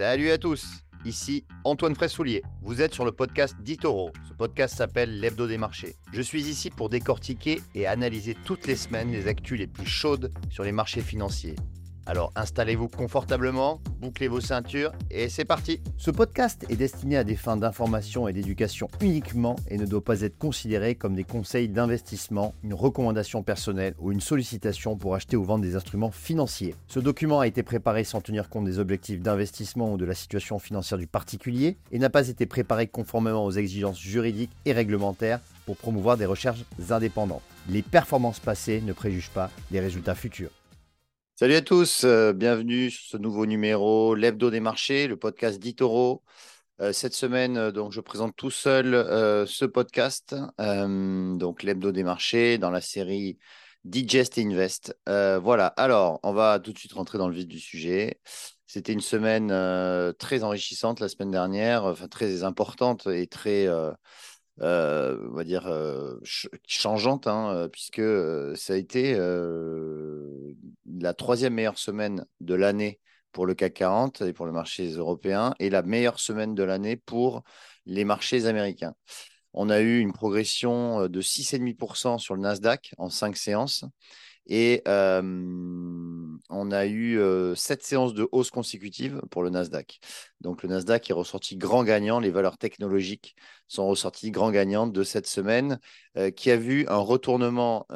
[0.00, 0.66] Salut à tous,
[1.04, 2.42] ici Antoine Fraissoulier.
[2.62, 4.12] Vous êtes sur le podcast d'Itoro.
[4.26, 5.94] Ce podcast s'appelle L'Hebdo des marchés.
[6.10, 10.32] Je suis ici pour décortiquer et analyser toutes les semaines les actus les plus chaudes
[10.48, 11.54] sur les marchés financiers.
[12.10, 17.36] Alors installez-vous confortablement, bouclez vos ceintures et c'est parti Ce podcast est destiné à des
[17.36, 22.52] fins d'information et d'éducation uniquement et ne doit pas être considéré comme des conseils d'investissement,
[22.64, 26.74] une recommandation personnelle ou une sollicitation pour acheter ou vendre des instruments financiers.
[26.88, 30.58] Ce document a été préparé sans tenir compte des objectifs d'investissement ou de la situation
[30.58, 35.76] financière du particulier et n'a pas été préparé conformément aux exigences juridiques et réglementaires pour
[35.76, 37.42] promouvoir des recherches indépendantes.
[37.68, 40.50] Les performances passées ne préjugent pas des résultats futurs.
[41.40, 46.22] Salut à tous, euh, bienvenue sur ce nouveau numéro, l'hebdo des marchés, le podcast d'Itoro.
[46.82, 48.92] Euh, cette semaine, euh, donc, je présente tout seul
[49.48, 53.38] ce podcast, donc l'hebdo des marchés dans la série
[53.84, 54.94] Digest Invest.
[55.06, 58.20] voilà, alors on va tout de suite rentrer dans le vif du sujet.
[58.66, 59.48] C'était une semaine
[60.18, 63.66] très enrichissante la semaine dernière, enfin très importante et très
[64.62, 66.18] euh, on va dire, euh,
[66.66, 68.02] changeante, hein, euh, puisque
[68.56, 69.16] ça a été
[70.86, 73.00] la troisième meilleure semaine de l'année
[73.32, 76.96] pour le CAC 40 et pour les marchés européens, et la meilleure semaine de l'année
[76.96, 77.42] pour
[77.86, 78.94] les marchés américains.
[79.52, 83.84] On a eu une progression de 6,5% sur le Nasdaq en cinq séances.
[84.46, 87.20] Et on a eu
[87.54, 90.00] sept séances de hausse consécutive pour le Nasdaq.
[90.40, 92.20] Donc le Nasdaq est ressorti grand gagnant.
[92.20, 93.36] Les valeurs technologiques
[93.68, 95.78] sont ressorties grand gagnantes de cette semaine,
[96.36, 97.86] qui a vu un retournement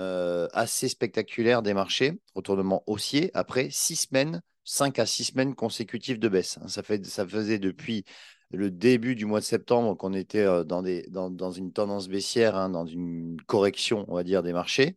[0.52, 6.28] assez spectaculaire des marchés, retournement haussier après six semaines, cinq à six semaines consécutives de
[6.28, 6.58] baisse.
[6.68, 8.04] Ça, fait, ça faisait depuis
[8.50, 12.54] le début du mois de septembre qu'on était dans, des, dans, dans, une tendance baissière,
[12.56, 14.96] hein, dans une correction, on va dire, des marchés.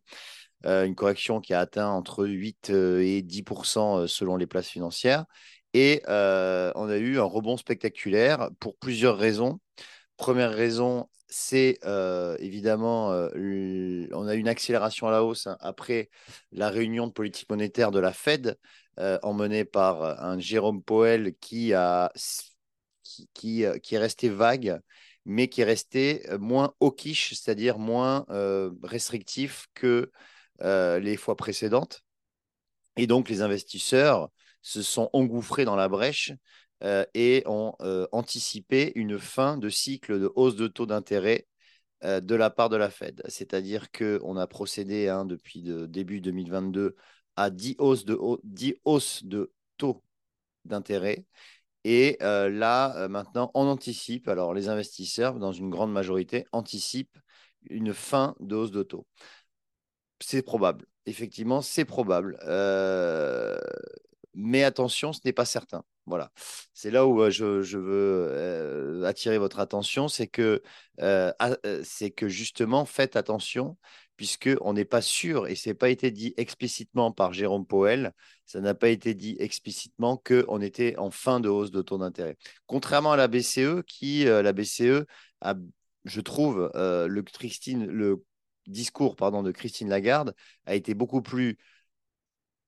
[0.66, 4.68] Euh, une correction qui a atteint entre 8 euh, et 10% euh, selon les places
[4.68, 5.24] financières.
[5.72, 9.60] Et on a eu un rebond spectaculaire pour plusieurs raisons.
[10.16, 11.78] Première raison, c'est
[12.40, 16.08] évidemment, on a une accélération à la hausse hein, après
[16.52, 18.58] la réunion de politique monétaire de la Fed,
[19.22, 22.10] emmenée par un Jérôme Powell qui, a,
[23.04, 24.80] qui, qui, est resté vague,
[25.26, 28.24] mais qui est resté moins hawkish, c'est-à-dire moins
[28.82, 30.10] restrictif que
[30.62, 32.02] euh, les fois précédentes.
[32.96, 34.28] Et donc, les investisseurs
[34.62, 36.32] se sont engouffrés dans la brèche
[36.82, 41.46] euh, et ont euh, anticipé une fin de cycle de hausse de taux d'intérêt
[42.02, 43.22] de la part de la Fed.
[43.26, 46.94] C'est-à-dire qu'on a procédé hein, depuis début 2022
[47.34, 50.04] à 10 hausses de, 10 hausses de taux
[50.64, 51.24] d'intérêt.
[51.82, 57.18] Et là, maintenant, on anticipe, alors les investisseurs, dans une grande majorité, anticipent
[57.68, 59.04] une fin de hausse de taux
[60.20, 60.86] c'est probable.
[61.06, 62.38] Effectivement, c'est probable.
[62.44, 63.58] Euh,
[64.34, 65.84] mais attention, ce n'est pas certain.
[66.06, 66.30] Voilà.
[66.74, 67.44] C'est là où euh, je,
[67.78, 70.62] veux euh, attirer votre attention, c'est que,
[71.82, 73.76] c'est que justement, faites attention,
[74.16, 78.12] puisqu'on n'est pas sûr, et ce n'est pas été dit explicitement par Jérôme Powell,
[78.46, 82.36] ça n'a pas été dit explicitement qu'on était en fin de hausse de taux d'intérêt.
[82.66, 85.04] Contrairement à la BCE, qui, la BCE,
[85.40, 85.54] a,
[86.04, 88.24] je trouve, le, Christine, le
[88.68, 90.34] discours pardon, de Christine Lagarde
[90.66, 91.58] a été beaucoup plus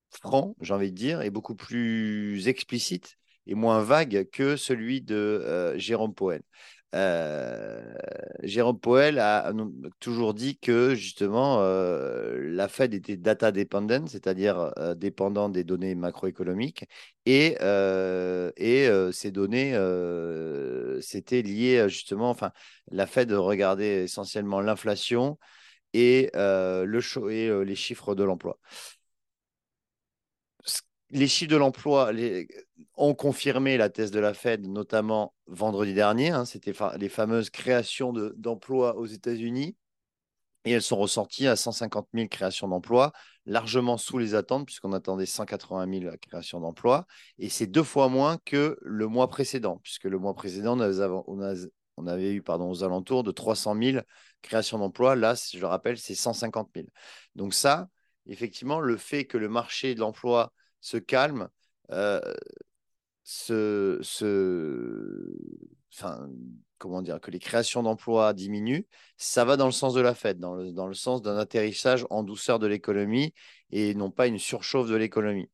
[0.09, 3.17] franc, j'ai envie de dire, et beaucoup plus explicite
[3.47, 6.41] et moins vague que celui de euh, Jérôme Poel.
[6.93, 7.81] Euh,
[8.43, 9.53] Jérôme Poel a
[9.99, 16.85] toujours dit que justement euh, la Fed était data dependent, c'est-à-dire dépendant des données macroéconomiques,
[17.25, 17.55] et,
[18.57, 19.71] et ces données
[21.01, 22.51] c'était lié justement, enfin
[22.91, 25.39] la Fed regardait essentiellement l'inflation,
[25.93, 28.57] et, euh, euh, les chiffres de l'emploi.
[31.09, 32.11] Les chiffres de l'emploi
[32.95, 36.29] ont confirmé la thèse de la Fed, notamment vendredi dernier.
[36.29, 39.75] Hein, C'était les fameuses créations d'emplois aux États-Unis.
[40.63, 43.13] Et elles sont ressorties à 150 000 créations d'emplois,
[43.47, 47.07] largement sous les attentes, puisqu'on attendait 180 000 créations d'emplois.
[47.39, 50.77] Et c'est deux fois moins que le mois précédent, puisque le mois précédent,
[51.97, 53.97] on avait, eu pardon, aux alentours de 300 000
[54.41, 55.15] création d'emplois.
[55.15, 56.87] Là, je le rappelle, c'est 150 000.
[57.35, 57.89] Donc ça,
[58.27, 61.49] effectivement, le fait que le marché de l'emploi se calme,
[61.91, 62.19] euh,
[63.23, 63.99] se,
[66.77, 68.85] comment dire, que les créations d'emplois diminuent,
[69.17, 72.05] ça va dans le sens de la fête, dans le, dans le sens d'un atterrissage
[72.09, 73.33] en douceur de l'économie
[73.71, 75.49] et non pas une surchauffe de l'économie.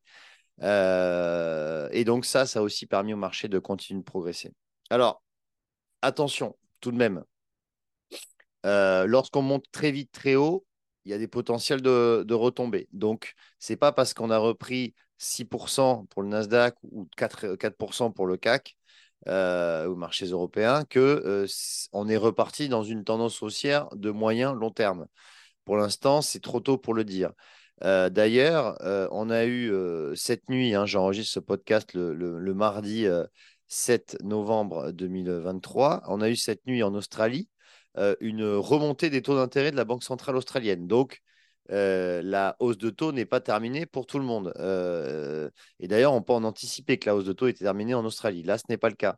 [0.62, 4.52] Euh, et donc ça, ça a aussi permis au marché de continuer de progresser.
[4.90, 5.22] Alors,
[6.02, 7.24] attention, tout de même,
[8.68, 10.66] euh, lorsqu'on monte très vite, très haut,
[11.04, 12.88] il y a des potentiels de, retombées.
[12.92, 18.10] Donc, ce n'est pas parce qu'on a repris 6% pour le Nasdaq ou 4%, 4
[18.10, 18.76] pour le CAC,
[19.26, 21.46] euh, aux marchés européens, que euh,
[21.92, 25.06] on est reparti dans une tendance haussière de moyen long terme.
[25.64, 27.32] Pour l'instant, c'est trop tôt pour le dire.
[27.84, 28.76] Euh, d'ailleurs,
[29.12, 29.72] on a eu
[30.14, 33.06] cette nuit, hein, j'enregistre ce podcast le, mardi
[33.68, 37.48] 7 novembre 2023, on a eu cette nuit en Australie
[38.20, 40.86] une remontée des taux d'intérêt de la Banque centrale australienne.
[40.86, 41.20] Donc,
[41.68, 44.52] la hausse de taux n'est pas terminée pour tout le monde.
[45.80, 48.42] et d'ailleurs, on peut en anticiper que la hausse de taux était terminée en Australie.
[48.42, 49.16] Là, ce n'est pas le cas.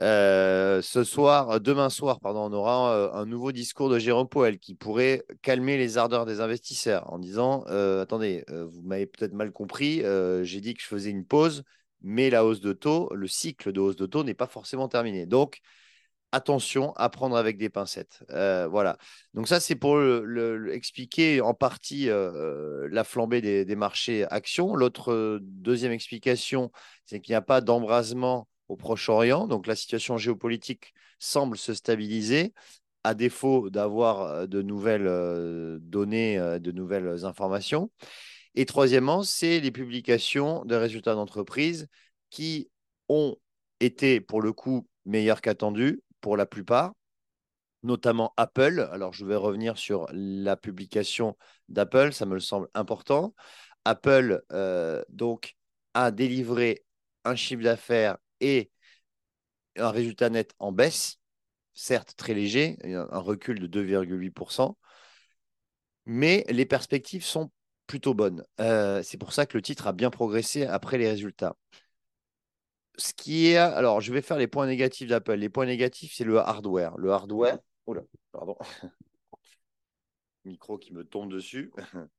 [0.00, 5.24] ce soir, demain soir, pardon, on aura un nouveau discours de Jérôme Powell qui pourrait
[5.42, 7.62] calmer les ardeurs des investisseurs en disant
[8.00, 10.02] Attendez, vous m'avez peut-être mal compris,
[10.42, 11.62] j'ai dit que je faisais une pause,
[12.02, 15.26] mais la hausse de taux, le cycle de hausse de taux n'est pas forcément terminé.
[15.26, 15.60] Donc,
[16.34, 18.24] attention à prendre avec des pincettes.
[18.30, 18.98] Euh, voilà.
[19.34, 19.98] Donc ça, c'est pour
[20.68, 24.74] expliquer en partie euh, la flambée des, marchés actions.
[24.74, 26.72] L'autre euh, deuxième explication,
[27.06, 29.46] c'est qu'il n'y a pas d'embrasement au Proche-Orient.
[29.46, 32.52] Donc la situation géopolitique semble se stabiliser
[33.04, 37.90] à défaut d'avoir de nouvelles données, de nouvelles informations.
[38.54, 41.86] Et troisièmement, c'est les publications de résultats d'entreprise
[42.30, 42.70] qui
[43.10, 43.36] ont
[43.80, 46.94] été, pour le coup, meilleurs qu'attendus, pour la plupart,
[47.82, 48.88] notamment Apple.
[48.92, 51.36] Alors, je vais revenir sur la publication
[51.68, 53.34] d'Apple, ça me semble important.
[53.84, 55.54] Apple, euh, donc,
[55.92, 56.82] a délivré
[57.26, 58.70] un chiffre d'affaires et
[59.76, 61.18] un résultat net en baisse,
[61.74, 64.78] certes très léger, un recul de 2,8%,
[66.06, 67.50] mais les perspectives sont
[67.86, 68.42] plutôt bonnes.
[68.62, 71.54] Euh, c'est pour ça que le titre a bien progressé après les résultats
[72.96, 73.56] ce qui est.
[73.56, 75.34] Alors, je vais faire les points négatifs d'Apple.
[75.34, 76.96] Les points négatifs, c'est le hardware.
[76.96, 77.58] Le hardware.
[77.86, 78.02] Oula,
[78.32, 78.56] pardon.
[80.44, 81.72] Micro qui me tombe dessus.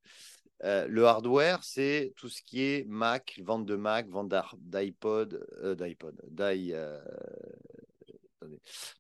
[0.64, 5.76] Euh, le hardware, c'est tout ce qui est Mac, vente de Mac, vente d'iPod, euh,
[5.76, 7.02] d'iPod, euh,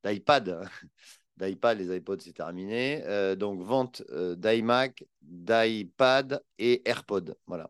[0.03, 0.69] d'iPad
[1.37, 3.03] d'iPad, les iPods, c'est terminé.
[3.05, 7.35] Euh, donc, vente euh, d'iMac, d'iPad et AirPod.
[7.47, 7.69] Voilà.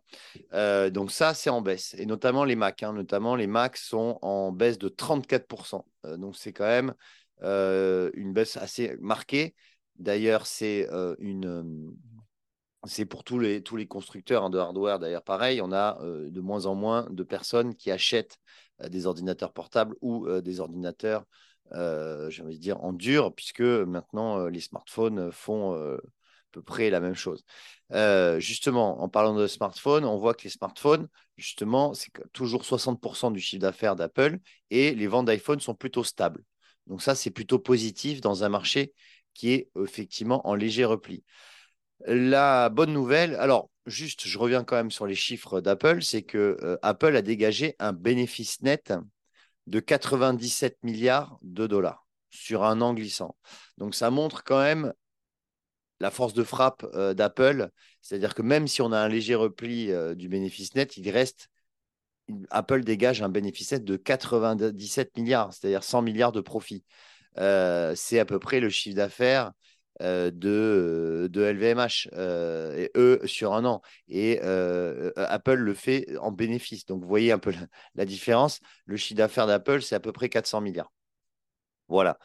[0.54, 1.96] Euh, donc, ça, c'est en baisse.
[1.98, 2.84] Et notamment les Macs.
[2.84, 2.94] Hein.
[2.94, 5.84] notamment, les Macs sont en baisse de 34%.
[6.18, 6.94] donc, c'est quand même
[7.42, 9.56] une baisse assez marquée.
[9.98, 10.88] D'ailleurs, c'est
[11.20, 11.94] une.
[12.86, 15.62] c'est pour tous les, tous les constructeurs hein, de hardware, d'ailleurs, pareil.
[15.62, 18.38] On a de moins en moins de personnes qui achètent
[18.90, 21.26] des ordinateurs portables ou des ordinateurs
[21.72, 26.00] j'ai envie de dire, en dur, puisque maintenant euh, les smartphones font euh, à
[26.52, 27.44] peu près la même chose.
[28.40, 31.08] justement, en parlant de smartphones, on voit que les smartphones,
[31.38, 34.40] justement, c'est toujours 60% du chiffre d'affaires d'Apple
[34.70, 36.44] et les ventes d'iPhone sont plutôt stables.
[36.88, 38.94] Donc ça, c'est plutôt positif dans un marché
[39.34, 41.24] qui est effectivement en léger repli.
[42.06, 46.78] La bonne nouvelle, alors juste, je reviens quand même sur les chiffres d'Apple, c'est que
[46.82, 48.94] Apple a dégagé un bénéfice net
[49.68, 53.36] de 97 milliards de dollars sur un an glissant.
[53.78, 54.94] Donc ça montre quand même
[56.00, 57.70] la force de frappe euh, d'Apple,
[58.02, 61.50] c'est-à-dire que même si on a un léger repli euh, du bénéfice net, il reste
[62.50, 66.84] Apple dégage un bénéfice net de 97 milliards, c'est-à-dire 100 milliards de profit.
[67.38, 69.52] Euh, c'est à peu près le chiffre d'affaires
[70.02, 73.82] de, de LVMH, euh, eux sur un an.
[74.08, 76.86] Et euh, Apple le fait en bénéfice.
[76.86, 77.54] Donc vous voyez un peu
[77.96, 78.60] la, différence.
[78.86, 80.92] Le chiffre d'affaires d'Apple, c'est à peu près 400 milliards.
[81.88, 82.18] Voilà.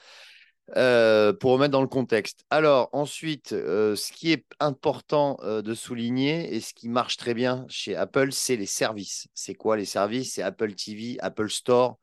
[1.35, 2.45] pour remettre dans le contexte.
[2.51, 7.95] Alors ensuite, ce qui est important de souligner et ce qui marche très bien chez
[7.95, 9.29] Apple, c'est les services.
[9.35, 10.35] C'est quoi les services?
[10.35, 11.99] C'est Apple TV, Apple Store,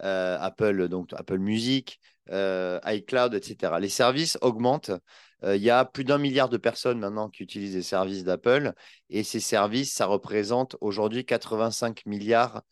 [0.00, 3.78] Apple donc Apple Music, euh, iCloud, etc.
[3.80, 4.90] Les services augmentent.
[5.44, 8.72] Euh, il y a plus d'un milliard de personnes maintenant qui utilisent les services d'Apple
[9.10, 12.62] et ces services, ça représente aujourd'hui 85 milliards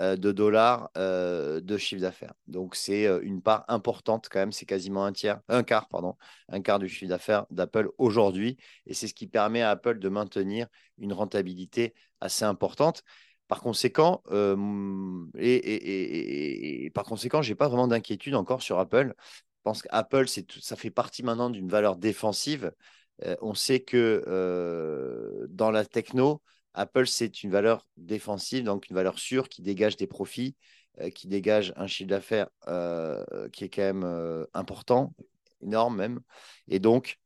[0.00, 2.34] euh, de dollars de chiffre d'affaires.
[2.46, 6.16] Donc c'est une part importante quand même, c'est quasiment un tiers, un quart, pardon,
[6.48, 8.56] un quart du chiffre d'affaires d'Apple aujourd'hui
[8.86, 10.66] et c'est ce qui permet à Apple de maintenir
[10.98, 13.02] une rentabilité assez importante.
[13.46, 14.56] Par conséquent, euh,
[15.38, 19.14] et, par conséquent, j'ai pas vraiment d'inquiétude encore sur Apple.
[19.18, 22.72] Je pense qu'Apple, ça fait partie maintenant d'une valeur défensive.
[23.42, 29.48] On sait que dans la techno, Apple, c'est une valeur défensive, donc une valeur sûre
[29.48, 30.56] qui dégage des profits,
[31.14, 32.48] qui dégage un chiffre d'affaires
[33.52, 35.14] qui est quand même important,
[35.62, 36.20] énorme même.
[36.68, 37.18] Et donc,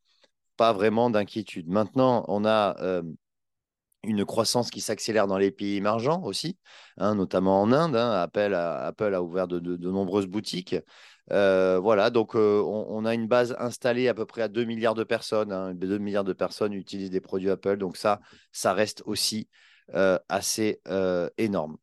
[0.57, 1.69] pas vraiment d'inquiétude.
[1.69, 3.01] Maintenant, on a
[4.03, 6.57] une croissance qui s'accélère dans les pays émergents aussi,
[6.97, 7.95] hein, notamment en Inde.
[7.95, 8.11] Hein.
[8.11, 10.75] Apple, a, ouvert de, nombreuses boutiques.
[11.31, 14.95] Euh, voilà, donc euh, on, a une base installée à peu près à 2 milliards
[14.95, 15.77] de personnes.
[15.77, 15.99] 2 hein.
[15.99, 17.77] milliards de personnes utilisent des produits Apple.
[17.77, 18.19] Donc ça,
[18.51, 19.49] ça reste aussi
[20.29, 20.81] assez
[21.37, 21.77] énorme.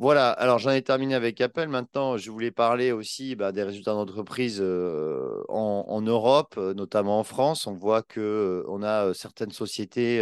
[0.00, 1.66] Voilà, alors j'en ai terminé avec Apple.
[1.68, 7.66] Maintenant, je voulais parler aussi bah, des résultats d'entreprise en, Europe, notamment en France.
[7.66, 10.18] On voit qu'on on a certaines sociétés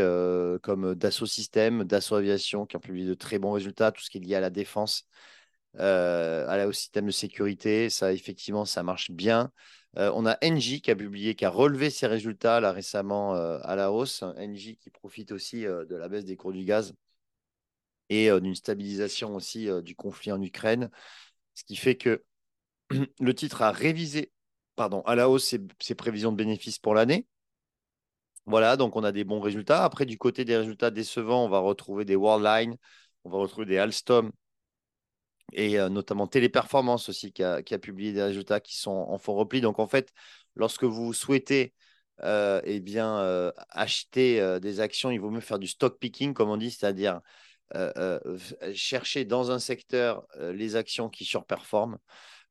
[0.65, 4.19] comme Dassault Systèmes, Dassault Aviation qui ont publié de très bons résultats, tout ce qui
[4.19, 5.05] est lié à la défense,
[5.79, 7.89] à au système de sécurité.
[7.89, 9.53] Ça, effectivement, ça marche bien.
[9.97, 13.93] on a Engie qui a publié, qui a relevé ses résultats là récemment à la
[13.93, 14.25] hausse.
[14.25, 16.95] Engie qui profite aussi de la baisse des cours du gaz
[18.11, 20.91] et d'une stabilisation aussi du conflit en Ukraine.
[21.55, 22.25] Ce qui fait que
[23.21, 24.33] le titre a révisé
[24.77, 27.27] pardon, à la hausse ses, prévisions de bénéfices pour l'année.
[28.47, 29.85] Voilà, donc on a des bons résultats.
[29.85, 32.77] Après, du côté des résultats décevants, on va retrouver des Worldline,
[33.25, 34.31] on va retrouver des Alstom
[35.53, 39.61] et notamment Téléperformance aussi qui a, publié des résultats qui sont en fort repli.
[39.61, 40.13] Donc en fait,
[40.55, 41.75] lorsque vous souhaitez
[42.23, 46.71] eh bien, acheter des actions, il vaut mieux faire du stock picking, comme on dit,
[46.71, 47.21] c'est-à-dire euh, euh,
[48.75, 51.99] chercher dans un secteur euh, les actions qui surperforment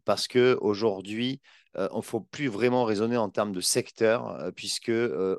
[0.06, 1.42] parce que aujourd'hui,
[1.78, 4.90] il ne faut plus vraiment raisonner en termes de secteur, puisque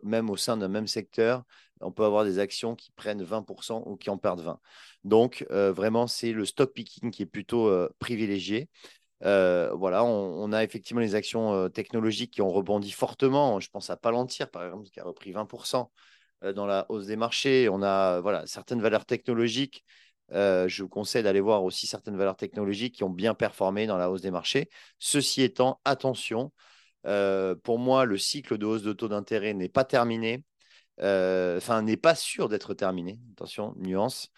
[0.03, 1.43] même au sein d'un même secteur,
[1.81, 4.61] on peut avoir des actions qui prennent 20% ou qui en perdent 20%.
[5.05, 8.69] Donc, vraiment, c'est le stock picking qui est plutôt privilégié.
[9.23, 13.59] voilà, on, a effectivement les actions technologiques qui ont rebondi fortement.
[13.59, 15.91] Je pense à Palantir, par exemple, qui a repris 20%.
[16.45, 17.69] Euh, dans la hausse des marchés.
[17.69, 19.85] On a voilà, certaines valeurs technologiques.
[20.33, 23.97] Euh, je vous conseille d'aller voir aussi certaines valeurs technologiques qui ont bien performé dans
[23.97, 24.69] la hausse des marchés.
[24.99, 26.53] Ceci étant, attention,
[27.07, 30.45] euh, pour moi, le cycle de hausse de taux d'intérêt n'est pas terminé.
[31.01, 33.21] Enfin, n'est pas sûr d'être terminé.
[33.33, 34.31] Attention, nuance.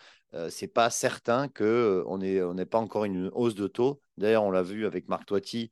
[0.51, 4.03] c'est pas certain qu'on n'ait on pas encore une hausse de taux.
[4.19, 5.71] D'ailleurs, on l'a vu avec Marc Toiti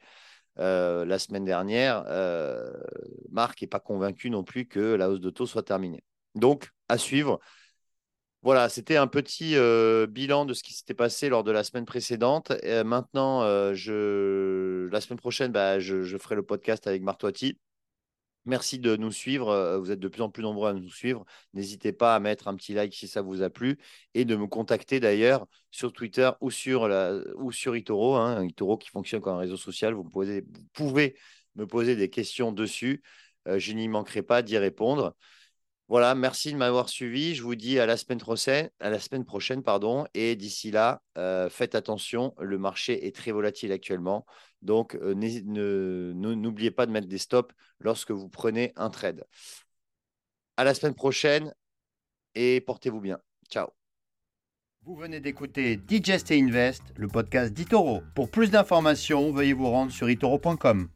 [0.56, 2.04] la semaine dernière.
[3.30, 6.02] Marc n'est pas convaincu non plus que la hausse de taux soit terminée.
[6.35, 7.40] Donc, à suivre.
[8.42, 11.85] Voilà, c'était un petit euh, bilan de ce qui s'était passé lors de la semaine
[11.85, 12.52] précédente.
[12.62, 17.58] Et maintenant, euh, la semaine prochaine, bah, je, ferai le podcast avec Martoiti.
[18.47, 19.49] Merci de nous suivre.
[19.50, 21.25] Euh, vous êtes de plus en plus nombreux à nous suivre.
[21.52, 23.78] N'hésitez pas à mettre un petit like si ça vous a plu
[24.14, 27.14] et de me contacter d'ailleurs sur Twitter ou sur, la...
[27.37, 29.94] ou Itoro, hein, Itoro qui fonctionne comme un réseau social.
[29.94, 31.16] Vous pouvez
[31.56, 33.02] me poser des questions dessus.
[33.47, 35.14] je n'y manquerai pas d'y répondre.
[35.88, 37.35] Voilà, merci de m'avoir suivi.
[37.35, 40.07] Je vous dis à la semaine prochaine, à la semaine prochaine pardon.
[40.12, 42.35] Et d'ici là, euh, faites attention.
[42.38, 44.26] Le marché est très volatile actuellement.
[44.61, 49.25] Donc, euh, n'oubliez pas de mettre des stops lorsque vous prenez un trade.
[50.59, 51.54] À la semaine prochaine
[52.35, 53.18] et portez-vous bien.
[53.50, 53.68] Ciao.
[54.83, 58.02] Vous venez d'écouter Digest et Invest, le podcast d'Itoro.
[58.14, 60.88] Pour plus d'informations, veuillez vous rendre sur itoro.com.